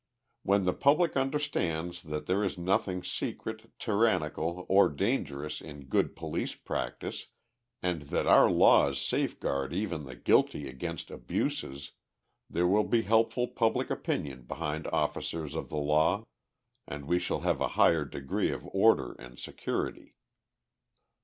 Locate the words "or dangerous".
4.67-5.61